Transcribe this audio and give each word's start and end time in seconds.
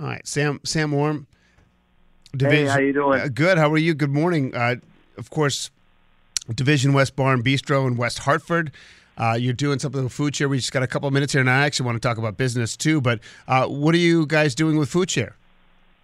All 0.00 0.06
right, 0.06 0.26
Sam. 0.26 0.58
Sam 0.64 0.90
Warm. 0.90 1.28
Hey, 2.36 2.66
how 2.66 2.80
you 2.80 2.92
doing? 2.92 3.20
Uh, 3.20 3.28
good. 3.32 3.58
How 3.58 3.70
are 3.70 3.78
you? 3.78 3.94
Good 3.94 4.10
morning. 4.10 4.52
Uh, 4.52 4.76
of 5.16 5.30
course, 5.30 5.70
Division 6.52 6.92
West 6.92 7.14
Bar 7.14 7.32
and 7.34 7.44
Bistro 7.44 7.86
in 7.86 7.96
West 7.96 8.18
Hartford. 8.20 8.72
Uh, 9.16 9.36
you're 9.38 9.52
doing 9.52 9.78
something 9.78 10.02
with 10.02 10.12
Food 10.12 10.34
Share. 10.34 10.48
We 10.48 10.56
just 10.56 10.72
got 10.72 10.82
a 10.82 10.88
couple 10.88 11.06
of 11.06 11.14
minutes 11.14 11.32
here, 11.32 11.40
and 11.40 11.48
I 11.48 11.64
actually 11.64 11.86
want 11.86 12.02
to 12.02 12.08
talk 12.08 12.18
about 12.18 12.36
business 12.36 12.76
too. 12.76 13.00
But 13.00 13.20
uh, 13.46 13.68
what 13.68 13.94
are 13.94 13.98
you 13.98 14.26
guys 14.26 14.56
doing 14.56 14.78
with 14.78 14.88
Food 14.88 15.12
Share? 15.12 15.36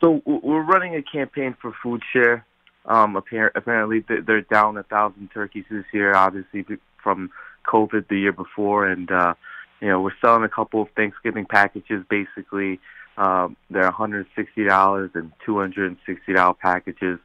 So 0.00 0.22
we're 0.24 0.62
running 0.62 0.94
a 0.94 1.02
campaign 1.02 1.56
for 1.60 1.74
food 1.82 2.02
share. 2.12 2.46
Um, 2.86 3.16
apparently, 3.16 4.04
they're 4.08 4.42
down 4.42 4.76
a 4.76 4.84
thousand 4.84 5.30
turkeys 5.34 5.64
this 5.68 5.84
year, 5.92 6.14
obviously 6.14 6.64
from 7.02 7.30
COVID 7.66 8.06
the 8.06 8.20
year 8.20 8.32
before, 8.32 8.86
and 8.86 9.10
uh, 9.10 9.34
you 9.80 9.88
know 9.88 10.00
we're 10.00 10.14
selling 10.20 10.44
a 10.44 10.48
couple 10.48 10.80
of 10.80 10.88
Thanksgiving 10.90 11.44
packages. 11.44 12.04
Basically, 12.08 12.78
um, 13.20 13.54
they're 13.68 13.82
160 13.82 14.64
dollars 14.64 15.10
and 15.14 15.30
260 15.44 16.32
dollar 16.32 16.54
packages 16.54 17.18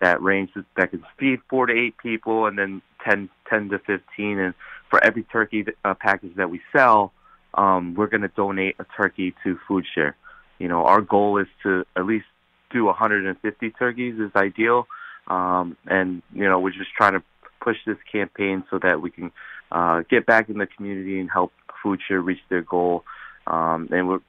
that 0.00 0.22
range 0.22 0.50
that 0.76 0.90
can 0.90 1.04
feed 1.18 1.40
four 1.50 1.66
to 1.66 1.74
eight 1.74 1.96
people, 1.98 2.46
and 2.46 2.58
then 2.58 2.80
10, 3.04 3.28
10 3.50 3.68
to 3.70 3.78
15. 3.80 4.38
And 4.38 4.54
for 4.88 5.02
every 5.04 5.24
turkey 5.24 5.66
uh, 5.84 5.94
package 5.94 6.34
that 6.36 6.50
we 6.50 6.60
sell, 6.74 7.12
um, 7.54 7.94
we're 7.94 8.06
going 8.06 8.22
to 8.22 8.28
donate 8.28 8.76
a 8.78 8.86
turkey 8.96 9.34
to 9.44 9.58
Food 9.68 9.84
Share. 9.92 10.16
You 10.58 10.68
know, 10.68 10.86
our 10.86 11.00
goal 11.00 11.38
is 11.38 11.48
to 11.64 11.84
at 11.96 12.06
least 12.06 12.26
do 12.70 12.84
150 12.84 13.70
turkeys 13.70 14.18
is 14.20 14.30
ideal, 14.36 14.86
um, 15.26 15.76
and 15.86 16.22
you 16.32 16.44
know 16.44 16.60
we're 16.60 16.70
just 16.70 16.92
trying 16.96 17.14
to 17.14 17.22
push 17.60 17.76
this 17.86 17.98
campaign 18.10 18.62
so 18.70 18.78
that 18.78 19.02
we 19.02 19.10
can 19.10 19.32
uh, 19.72 20.02
get 20.08 20.24
back 20.26 20.48
in 20.48 20.58
the 20.58 20.66
community 20.66 21.18
and 21.18 21.28
help 21.30 21.52
Food 21.82 22.00
Share 22.06 22.20
reach 22.20 22.40
their 22.48 22.62
goal. 22.62 23.04
Um, 23.46 23.88
and 23.90 24.08
we're 24.08 24.20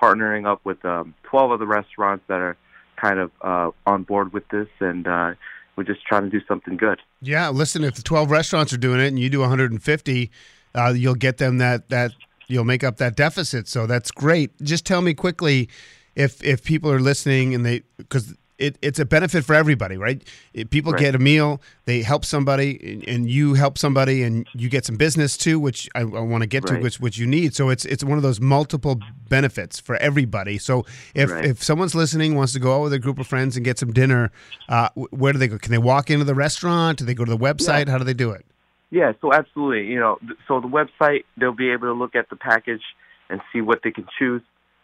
partnering 0.00 0.46
up 0.46 0.60
with 0.64 0.84
um, 0.84 1.14
12 1.24 1.52
other 1.52 1.66
restaurants 1.66 2.24
that 2.28 2.40
are 2.40 2.56
kind 2.96 3.18
of 3.18 3.30
uh, 3.42 3.70
on 3.86 4.02
board 4.02 4.32
with 4.32 4.46
this, 4.48 4.68
and 4.80 5.06
uh, 5.06 5.32
we're 5.76 5.84
just 5.84 6.04
trying 6.04 6.22
to 6.24 6.30
do 6.30 6.44
something 6.46 6.76
good. 6.76 7.00
Yeah, 7.20 7.48
listen. 7.50 7.84
If 7.84 7.94
the 7.94 8.02
12 8.02 8.30
restaurants 8.30 8.72
are 8.72 8.78
doing 8.78 9.00
it, 9.00 9.08
and 9.08 9.18
you 9.18 9.30
do 9.30 9.40
150, 9.40 10.30
uh, 10.74 10.92
you'll 10.96 11.14
get 11.14 11.38
them 11.38 11.58
that 11.58 11.88
that 11.88 12.12
you'll 12.46 12.64
make 12.64 12.84
up 12.84 12.98
that 12.98 13.16
deficit. 13.16 13.68
So 13.68 13.86
that's 13.86 14.10
great. 14.10 14.50
Just 14.62 14.86
tell 14.86 15.02
me 15.02 15.14
quickly 15.14 15.68
if 16.14 16.42
if 16.44 16.62
people 16.62 16.90
are 16.90 17.00
listening 17.00 17.54
and 17.54 17.64
they 17.64 17.82
because 17.96 18.34
it, 18.58 18.78
it's 18.82 18.98
a 18.98 19.04
benefit 19.04 19.44
for 19.44 19.54
everybody, 19.54 19.96
right? 19.96 20.22
If 20.52 20.70
people 20.70 20.92
Right. 20.92 21.00
get 21.00 21.14
a 21.14 21.18
meal, 21.18 21.60
they 21.86 22.02
help 22.02 22.24
somebody, 22.24 22.78
and- 22.82 23.08
and 23.08 23.28
you 23.30 23.54
help 23.54 23.78
somebody, 23.78 24.22
and 24.22 24.46
you 24.54 24.68
get 24.68 24.84
some 24.84 24.96
business 24.96 25.36
too, 25.36 25.58
which 25.58 25.88
I, 25.94 26.00
I 26.02 26.04
want 26.04 26.42
to 26.42 26.46
get 26.46 26.66
to, 26.66 26.78
which 26.78 27.00
which 27.00 27.18
you 27.18 27.26
need. 27.26 27.54
So 27.54 27.68
it's 27.70 27.84
it's 27.84 28.04
one 28.04 28.16
of 28.16 28.22
those 28.22 28.40
multiple 28.40 29.00
benefits 29.28 29.80
for 29.80 29.96
everybody. 29.96 30.58
So 30.58 30.84
if 31.14 31.30
Right. 31.30 31.44
if 31.46 31.62
someone's 31.62 31.94
listening, 31.94 32.36
wants 32.36 32.52
to 32.52 32.60
go 32.60 32.76
out 32.76 32.82
with 32.82 32.92
a 32.92 32.98
group 32.98 33.18
of 33.18 33.26
friends 33.26 33.56
and 33.56 33.64
get 33.64 33.78
some 33.78 33.92
dinner, 33.92 34.30
uh, 34.68 34.88
where 35.10 35.32
do 35.32 35.38
they 35.38 35.48
go? 35.48 35.58
Can 35.58 35.72
they 35.72 35.78
walk 35.78 36.10
into 36.10 36.24
the 36.24 36.34
restaurant? 36.34 36.98
Do 36.98 37.04
they 37.04 37.14
go 37.14 37.24
to 37.24 37.30
the 37.30 37.38
website? 37.38 37.88
How 37.88 37.98
do 37.98 38.04
they 38.04 38.14
do 38.14 38.30
it? 38.30 38.46
Yeah, 38.90 39.12
so 39.20 39.32
absolutely. 39.32 39.86
You 39.86 39.98
know, 39.98 40.18
so 40.46 40.60
the 40.60 40.68
website 40.68 41.24
they'll 41.36 41.52
be 41.52 41.70
able 41.70 41.88
to 41.88 41.92
look 41.94 42.14
at 42.14 42.28
the 42.30 42.36
package 42.36 42.82
and 43.28 43.40
see 43.52 43.60
what 43.60 43.80
they 43.82 43.90
can 43.90 44.06
choose. 44.16 44.42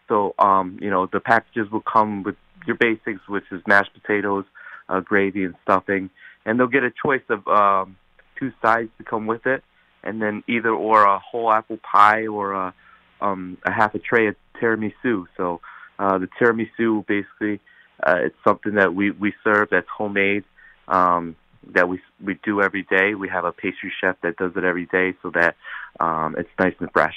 So, 0.08 0.34
um, 0.40 0.76
you 0.82 0.90
know, 0.90 1.06
the 1.06 1.20
packages 1.20 1.70
will 1.70 1.82
come 1.82 2.24
with 2.24 2.34
your 2.66 2.76
basics, 2.76 3.20
which 3.28 3.44
is 3.50 3.62
mashed 3.66 3.92
potatoes, 3.94 4.44
uh, 4.88 5.00
gravy, 5.00 5.44
and 5.44 5.54
stuffing, 5.62 6.10
and 6.44 6.58
they'll 6.58 6.66
get 6.66 6.84
a 6.84 6.92
choice 7.04 7.22
of 7.28 7.46
um, 7.48 7.96
two 8.38 8.52
sides 8.62 8.90
to 8.98 9.04
come 9.04 9.26
with 9.26 9.46
it, 9.46 9.62
and 10.02 10.20
then 10.20 10.42
either 10.48 10.70
or 10.70 11.04
a 11.04 11.18
whole 11.18 11.52
apple 11.52 11.78
pie 11.78 12.26
or 12.26 12.52
a, 12.52 12.74
um, 13.20 13.58
a 13.64 13.70
half 13.70 13.94
a 13.94 13.98
tray 13.98 14.26
of 14.28 14.36
tiramisu. 14.60 15.26
So, 15.36 15.60
uh, 15.98 16.18
the 16.18 16.28
tiramisu 16.40 17.06
basically 17.06 17.60
uh, 18.02 18.16
it's 18.20 18.36
something 18.46 18.74
that 18.74 18.94
we 18.94 19.10
we 19.10 19.34
serve 19.44 19.68
that's 19.70 19.88
homemade. 19.94 20.44
Um, 20.88 21.36
that 21.74 21.88
we 21.88 22.00
we 22.24 22.38
do 22.42 22.62
every 22.62 22.84
day. 22.84 23.14
We 23.14 23.28
have 23.28 23.44
a 23.44 23.52
pastry 23.52 23.92
chef 24.00 24.16
that 24.22 24.36
does 24.36 24.52
it 24.56 24.64
every 24.64 24.86
day, 24.86 25.14
so 25.22 25.30
that 25.34 25.56
um, 25.98 26.34
it's 26.38 26.48
nice 26.58 26.74
and 26.80 26.90
fresh. 26.92 27.16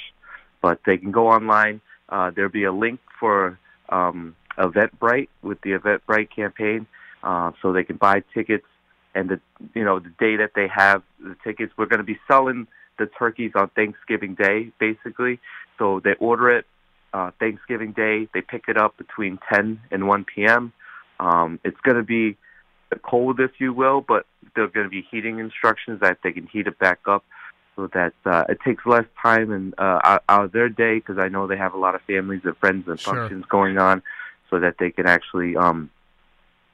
But 0.60 0.80
they 0.86 0.98
can 0.98 1.10
go 1.10 1.28
online. 1.28 1.80
Uh, 2.08 2.30
there'll 2.30 2.50
be 2.50 2.64
a 2.64 2.72
link 2.72 3.00
for 3.18 3.58
um, 3.88 4.36
Eventbrite 4.58 5.28
with 5.42 5.60
the 5.62 5.70
Eventbrite 5.72 6.30
campaign, 6.34 6.86
uh, 7.22 7.52
so 7.60 7.72
they 7.72 7.84
can 7.84 7.96
buy 7.96 8.22
tickets. 8.32 8.66
And 9.14 9.28
the 9.28 9.40
you 9.74 9.84
know 9.84 9.98
the 10.00 10.10
day 10.18 10.36
that 10.36 10.52
they 10.54 10.68
have 10.68 11.02
the 11.20 11.36
tickets, 11.44 11.72
we're 11.76 11.86
going 11.86 11.98
to 11.98 12.04
be 12.04 12.18
selling 12.28 12.66
the 12.98 13.06
turkeys 13.06 13.52
on 13.54 13.68
Thanksgiving 13.70 14.34
Day, 14.34 14.72
basically. 14.78 15.40
So 15.78 16.00
they 16.00 16.14
order 16.14 16.50
it 16.50 16.66
uh, 17.12 17.30
Thanksgiving 17.38 17.92
Day. 17.92 18.28
They 18.34 18.40
pick 18.40 18.64
it 18.68 18.76
up 18.76 18.96
between 18.96 19.38
10 19.52 19.80
and 19.90 20.06
1 20.08 20.24
p.m. 20.24 20.72
Um, 21.20 21.60
it's 21.64 21.78
going 21.80 21.96
to 21.96 22.02
be 22.02 22.36
cold, 23.02 23.40
if 23.40 23.52
you 23.58 23.72
will, 23.72 24.00
but 24.00 24.26
there 24.54 24.64
are 24.64 24.68
going 24.68 24.86
to 24.86 24.90
be 24.90 25.06
heating 25.10 25.38
instructions 25.40 26.00
that 26.00 26.18
they 26.22 26.32
can 26.32 26.46
heat 26.46 26.66
it 26.66 26.78
back 26.78 27.00
up 27.06 27.24
so 27.76 27.88
that 27.92 28.12
uh, 28.24 28.44
it 28.48 28.58
takes 28.64 28.86
less 28.86 29.04
time 29.20 29.50
and 29.50 29.74
uh, 29.78 29.98
out, 30.04 30.22
out 30.28 30.44
of 30.44 30.52
their 30.52 30.68
day 30.68 30.96
because 30.96 31.18
I 31.18 31.28
know 31.28 31.46
they 31.48 31.56
have 31.56 31.74
a 31.74 31.78
lot 31.78 31.94
of 31.96 32.02
families 32.02 32.42
and 32.44 32.56
friends 32.58 32.86
and 32.86 32.98
Sure. 33.00 33.14
functions 33.14 33.44
going 33.48 33.78
on, 33.78 34.02
so 34.50 34.58
that 34.60 34.76
they 34.78 34.90
can 34.90 35.06
actually, 35.06 35.56
um, 35.56 35.90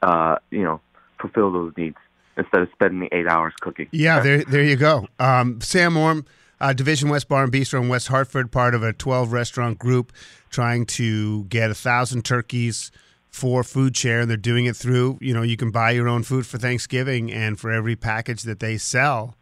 uh, 0.02 0.36
you 0.50 0.62
know, 0.62 0.80
fulfill 1.20 1.52
those 1.52 1.72
needs 1.76 1.96
instead 2.36 2.62
of 2.62 2.68
spending 2.72 3.08
eight 3.12 3.26
hours 3.26 3.52
cooking. 3.60 3.88
Yeah, 3.92 4.20
there, 4.20 4.44
there 4.44 4.62
you 4.62 4.76
go. 4.76 5.06
Um, 5.18 5.60
Sam 5.60 5.96
Orm, 5.96 6.24
uh, 6.60 6.72
Division 6.72 7.08
West 7.08 7.28
Bar 7.28 7.44
and 7.44 7.52
Bistro 7.52 7.82
in 7.82 7.88
West 7.88 8.08
Hartford, 8.08 8.50
part 8.50 8.74
of 8.74 8.82
a 8.82 8.92
12 8.92 9.32
restaurant 9.32 9.78
group 9.78 10.12
trying 10.50 10.86
to 10.86 11.44
get 11.44 11.70
a 11.70 11.74
thousand 11.74 12.24
turkeys 12.24 12.90
for 13.28 13.62
food 13.62 13.96
share. 13.96 14.20
and 14.20 14.30
They're 14.30 14.36
doing 14.36 14.66
it 14.66 14.76
through, 14.76 15.18
you 15.20 15.32
know, 15.32 15.42
you 15.42 15.56
can 15.56 15.70
buy 15.70 15.92
your 15.92 16.08
own 16.08 16.22
food 16.22 16.46
for 16.46 16.58
Thanksgiving, 16.58 17.32
and 17.32 17.58
for 17.58 17.70
every 17.70 17.96
package 17.96 18.42
that 18.42 18.60
they 18.60 18.76
sell, 18.76 19.36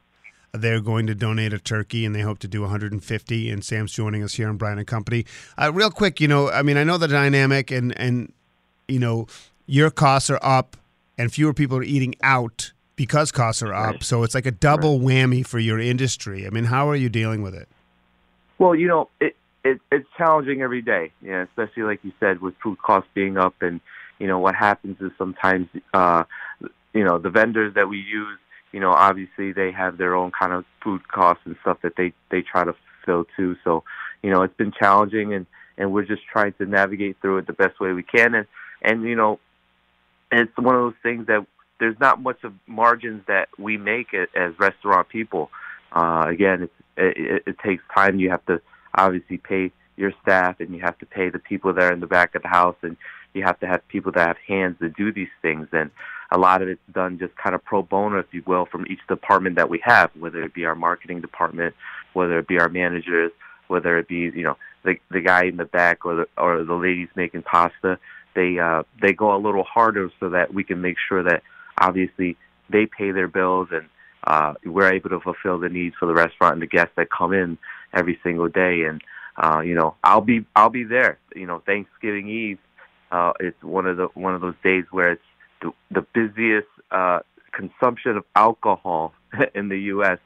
they're 0.59 0.81
going 0.81 1.07
to 1.07 1.15
donate 1.15 1.53
a 1.53 1.59
turkey, 1.59 2.05
and 2.05 2.15
they 2.15 2.21
hope 2.21 2.39
to 2.41 2.49
do 2.49 2.63
150. 2.63 3.51
And 3.51 3.65
Sam's 3.65 3.93
joining 3.93 4.23
us 4.23 4.35
here 4.35 4.49
on 4.49 4.57
Brian 4.57 4.79
and 4.79 4.87
Company. 4.87 5.25
Uh, 5.57 5.73
real 5.73 5.91
quick, 5.91 6.21
you 6.21 6.29
know, 6.29 6.51
I 6.51 6.63
mean, 6.63 6.77
I 6.77 6.85
know 6.85 6.99
the 6.99 7.09
dynamic, 7.09 7.71
and 7.71 7.99
and 7.99 8.33
you 8.87 8.99
know, 8.99 9.27
your 9.67 9.91
costs 9.91 10.31
are 10.31 10.41
up, 10.43 10.77
and 11.17 11.33
fewer 11.33 11.55
people 11.55 11.79
are 11.79 11.83
eating 11.83 12.15
out 12.23 12.73
because 12.97 13.31
costs 13.31 13.63
are 13.63 13.73
up. 13.73 13.93
Right. 13.95 14.03
So 14.03 14.25
it's 14.25 14.35
like 14.35 14.47
a 14.47 14.51
double 14.51 14.99
whammy 14.99 15.47
for 15.47 15.59
your 15.59 15.79
industry. 15.79 16.47
I 16.47 16.51
mean, 16.51 16.65
how 16.65 16.89
are 16.89 16.97
you 16.97 17.09
dealing 17.09 17.43
with 17.43 17.55
it? 17.55 17.69
Well, 18.59 18.75
you 18.75 18.89
know, 18.89 19.09
it, 19.21 19.37
it 19.65 19.81
it's 19.93 20.09
challenging 20.19 20.63
every 20.63 20.83
day. 20.83 21.13
You 21.23 21.31
know, 21.31 21.43
especially 21.43 21.85
like 21.85 22.01
you 22.03 22.13
said, 22.19 22.41
with 22.41 22.55
food 22.63 22.79
costs 22.79 23.09
being 23.15 23.37
up, 23.37 23.55
and 23.61 23.81
you 24.19 24.27
know 24.27 24.39
what 24.39 24.55
happens 24.55 25.01
is 25.01 25.13
sometimes, 25.17 25.69
uh, 25.95 26.25
you 26.93 27.05
know, 27.05 27.19
the 27.19 27.31
vendors 27.31 27.75
that 27.75 27.89
we 27.89 27.99
use, 27.99 28.39
you 28.73 28.81
know, 28.81 28.93
obviously 28.93 29.53
they 29.53 29.73
have 29.73 29.99
their 29.99 30.15
own 30.15 30.31
kind 30.31 30.53
of 30.53 30.65
food 30.83 31.07
costs 31.09 31.43
and 31.45 31.57
stuff 31.63 31.79
that 31.83 31.95
they 31.97 32.13
they 32.31 32.43
try 32.43 32.65
to 32.65 32.75
fill 33.05 33.25
too. 33.37 33.57
So, 33.65 33.85
you 34.23 34.31
know, 34.31 34.43
it's 34.43 34.57
been 34.57 34.73
challenging, 34.73 35.33
and 35.35 35.47
and 35.77 35.93
we're 35.93 36.05
just 36.05 36.23
trying 36.31 36.53
to 36.55 36.67
navigate 36.67 37.17
through 37.21 37.39
it 37.39 37.47
the 37.47 37.53
best 37.53 37.81
way 37.81 37.93
we 37.93 38.03
can, 38.03 38.35
and 38.35 38.47
and 38.83 39.03
you 39.05 39.17
know, 39.17 39.41
it's 40.31 40.57
one 40.57 40.75
of 40.75 40.83
those 40.83 41.01
things 41.03 41.27
that 41.27 41.47
there's 41.81 41.99
not 42.01 42.21
much 42.21 42.43
of 42.45 42.53
margins 42.67 43.23
that 43.29 43.49
we 43.59 43.77
make 43.77 44.13
as 44.13 44.59
restaurant 44.59 45.09
people. 45.09 45.51
Uh, 45.93 46.27
again, 46.29 46.65
it's, 46.65 46.73
it, 46.97 47.43
it, 47.47 47.57
takes 47.65 47.83
time. 47.95 48.19
You 48.19 48.31
have 48.31 48.45
to 48.47 48.61
obviously 48.95 49.39
pay 49.39 49.71
your 49.97 50.13
staff, 50.23 50.61
and 50.61 50.75
you 50.75 50.81
have 50.81 50.99
to 50.99 51.07
pay 51.07 51.31
the 51.31 51.39
people 51.39 51.73
that 51.73 51.85
are 51.85 51.93
in 51.93 52.01
the 52.01 52.07
back 52.07 52.35
of 52.35 52.43
the 52.43 52.49
house, 52.49 52.77
and 52.83 52.97
you 53.39 53.45
have 53.45 53.61
to 53.61 53.67
have 53.67 53.87
people 53.89 54.13
that 54.13 54.27
have 54.27 54.37
hands 54.47 54.77
to 54.81 54.89
do 54.91 55.13
these 55.13 55.29
things. 55.43 55.69
And 55.73 55.91
a 56.31 56.39
lot 56.39 56.63
of 56.63 56.69
it's 56.69 56.81
done 56.93 57.19
just 57.19 57.35
kind 57.37 57.55
of 57.55 57.65
pro 57.65 57.83
bono, 57.83 58.19
if 58.19 58.27
you 58.33 58.43
will, 58.47 58.67
from 58.67 58.87
each 58.89 59.01
department 59.09 59.57
that 59.57 59.71
we 59.71 59.81
have, 59.85 60.11
whether 60.19 60.43
it 60.43 60.55
be 60.55 60.65
our 60.67 60.75
marketing 60.75 61.21
department, 61.21 61.75
whether 62.13 62.39
it 62.39 62.49
be 62.49 62.59
our 62.59 62.69
managers, 62.69 63.33
whether 63.69 63.99
it 63.99 64.09
be 64.09 64.31
you 64.35 64.43
know 64.43 64.57
the 64.85 64.97
the 65.11 65.21
guy 65.21 65.45
in 65.45 65.57
the 65.57 65.65
back 65.65 66.05
or 66.05 66.15
the 66.17 66.29
or 66.37 66.65
the 66.65 66.75
ladies 66.75 67.09
making 67.15 67.43
pasta. 67.43 67.99
They 68.35 68.59
uh, 68.59 68.83
they 69.01 69.13
go 69.13 69.35
a 69.35 69.39
little 69.39 69.65
harder 69.65 70.11
so 70.21 70.31
that 70.31 70.53
we 70.53 70.65
can 70.65 70.81
make 70.81 70.97
sure 71.09 71.23
that 71.23 71.43
obviously 71.79 72.37
they 72.71 72.87
pay 72.87 73.11
their 73.11 73.29
bills 73.29 73.69
and 73.73 73.87
uh, 74.25 74.55
we're 74.65 74.93
able 74.93 75.11
to 75.11 75.21
fulfill 75.21 75.59
the 75.59 75.69
needs 75.69 75.97
for 75.99 76.07
the 76.07 76.15
restaurant 76.15 76.55
and 76.55 76.63
the 76.63 76.67
guests 76.67 76.93
that 76.97 77.09
come 77.11 77.33
in 77.33 77.57
every 77.95 78.19
single 78.23 78.49
day. 78.49 78.83
And 78.83 79.01
uh, 79.37 79.61
you 79.61 79.75
know, 79.75 79.95
I'll 80.05 80.21
be 80.21 80.45
I'll 80.55 80.71
be 80.71 80.85
there. 80.85 81.19
You 81.35 81.47
know, 81.47 81.63
Thanksgiving 81.65 82.29
Eve, 82.29 82.59
uh, 83.11 83.33
it's 83.41 83.63
one 83.63 83.87
of 83.87 83.97
the 83.97 84.09
one 84.15 84.35
of 84.35 84.41
those 84.41 84.55
days 84.63 84.85
where 84.91 85.13
it's 85.13 85.23
the, 85.63 85.73
the 85.91 86.03
busiest 86.15 86.69
uh, 86.91 87.21
consumption 87.53 88.17
of 88.17 88.25
alcohol 88.37 89.15
in 89.55 89.69
the 89.69 89.79
U.S. 89.93 90.19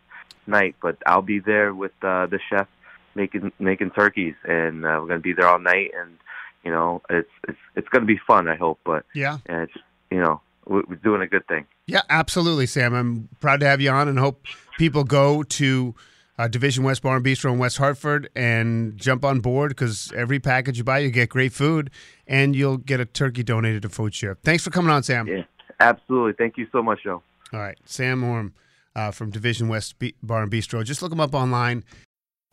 night. 0.46 0.76
But 0.81 0.99
I'll 1.06 1.23
be 1.23 1.38
there 1.38 1.75
with 1.75 1.93
uh, 2.02 2.26
the 2.26 2.38
chef 2.50 2.69
making 3.14 3.52
making 3.58 3.90
turkeys, 3.90 4.34
and 4.44 4.84
uh, 4.84 4.99
we're 5.00 5.08
gonna 5.08 5.20
be 5.20 5.32
there 5.32 5.49
all 5.49 5.58
night. 5.58 5.93
And 5.99 6.19
you 6.64 6.70
know, 6.70 7.02
it's 7.11 7.31
it's 7.49 7.58
it's 7.76 7.88
gonna 7.88 8.06
be 8.06 8.19
fun. 8.26 8.49
I 8.49 8.56
hope. 8.56 8.81
But 8.84 9.05
yeah, 9.14 9.38
and 9.46 9.62
it's 9.62 9.75
you 10.11 10.20
know, 10.20 10.40
we're, 10.67 10.82
we're 10.88 10.96
doing 10.96 11.23
a 11.23 11.26
good 11.26 11.46
thing. 11.46 11.67
Yeah, 11.87 12.02
absolutely, 12.08 12.67
Sam. 12.67 12.94
I'm 12.94 13.29
proud 13.40 13.61
to 13.61 13.67
have 13.67 13.81
you 13.81 13.90
on, 13.90 14.08
and 14.08 14.19
hope 14.19 14.46
people 14.79 15.05
go 15.05 15.43
to 15.43 15.94
uh, 16.42 16.48
Division 16.48 16.82
West 16.82 17.02
Bar 17.02 17.16
and 17.16 17.24
Bistro 17.24 17.52
in 17.52 17.58
West 17.58 17.78
Hartford 17.78 18.28
and 18.34 18.96
jump 18.96 19.24
on 19.24 19.38
board 19.38 19.70
because 19.70 20.12
every 20.16 20.40
package 20.40 20.76
you 20.76 20.82
buy, 20.82 20.98
you 20.98 21.10
get 21.10 21.28
great 21.28 21.52
food 21.52 21.88
and 22.26 22.56
you'll 22.56 22.78
get 22.78 22.98
a 22.98 23.04
turkey 23.04 23.44
donated 23.44 23.82
to 23.82 23.88
Food 23.88 24.12
Share. 24.12 24.36
Thanks 24.42 24.64
for 24.64 24.70
coming 24.70 24.90
on, 24.90 25.04
Sam. 25.04 25.28
Yeah, 25.28 25.44
absolutely. 25.78 26.32
Thank 26.32 26.56
you 26.56 26.66
so 26.72 26.82
much, 26.82 27.04
Joe. 27.04 27.22
All 27.52 27.60
right, 27.60 27.78
Sam 27.84 28.24
Orm 28.24 28.54
uh, 28.96 29.12
from 29.12 29.30
Division 29.30 29.68
West 29.68 30.00
B- 30.00 30.16
Bar 30.20 30.42
and 30.42 30.50
Bistro. 30.50 30.84
Just 30.84 31.00
look 31.00 31.12
him 31.12 31.20
up 31.20 31.32
online. 31.32 31.84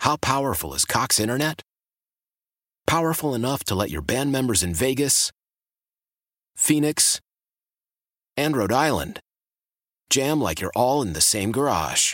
How 0.02 0.18
powerful 0.18 0.76
is 0.76 0.86
Cox 0.86 1.20
Internet? 1.20 1.64
Powerful 2.86 3.34
enough 3.34 3.64
to 3.66 3.76
let 3.76 3.90
your 3.90 4.04
band 4.04 4.32
members 4.32 4.62
in 4.62 4.76
Vegas, 4.76 5.32
Phoenix, 6.56 7.20
and 8.38 8.56
Rhode 8.56 8.72
Island 8.72 9.20
jam 10.12 10.40
like 10.42 10.62
you're 10.62 10.72
all 10.76 11.02
in 11.02 11.14
the 11.14 11.22
same 11.22 11.52
garage. 11.52 12.14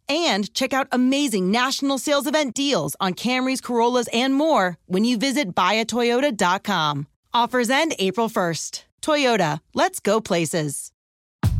and 0.11 0.53
check 0.53 0.73
out 0.73 0.87
amazing 0.91 1.51
national 1.51 1.97
sales 1.97 2.27
event 2.27 2.53
deals 2.53 2.95
on 2.99 3.13
Camrys, 3.13 3.61
Corollas, 3.61 4.09
and 4.11 4.33
more 4.33 4.77
when 4.85 5.05
you 5.05 5.17
visit 5.17 5.55
buyatoyota.com. 5.55 7.07
Offers 7.33 7.69
end 7.69 7.95
April 7.97 8.29
1st. 8.29 8.83
Toyota, 9.01 9.59
let's 9.73 9.99
go 9.99 10.19
places. 10.21 10.91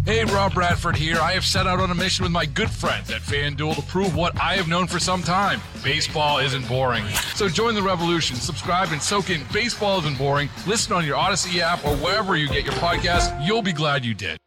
Hey, 0.04 0.26
Rob 0.26 0.56
Bradford 0.56 0.96
here. 0.96 1.20
I 1.20 1.34
have 1.34 1.46
set 1.46 1.68
out 1.68 1.80
on 1.80 1.92
a 1.92 1.96
mission 1.96 2.24
with 2.24 2.32
my 2.32 2.46
good 2.46 2.72
friends 2.72 3.12
at 3.12 3.22
FanDuel 3.22 3.76
to 3.76 3.82
prove 3.84 4.16
what 4.16 4.36
I 4.42 4.56
have 4.56 4.68
known 4.68 4.88
for 4.88 5.00
some 5.00 5.22
time 5.22 5.62
baseball 5.84 6.40
isn't 6.40 6.68
boring. 6.68 7.06
So 7.36 7.48
join 7.48 7.74
the 7.76 7.82
revolution. 7.82 8.36
Subscribe 8.36 8.90
and 8.92 9.02
soak 9.02 9.30
in 9.30 9.42
Baseball 9.52 10.00
Isn't 10.00 10.18
Boring. 10.18 10.50
Listen 10.68 10.94
on 10.94 11.06
your 11.06 11.16
Odyssey 11.16 11.62
app 11.62 11.84
or 11.86 11.96
wherever 11.96 12.36
you 12.36 12.48
get 12.48 12.66
your 12.66 12.74
podcast. 12.74 13.46
You'll 13.46 13.64
be 13.64 13.74
glad 13.74 14.06
you 14.06 14.14
did. 14.14 14.38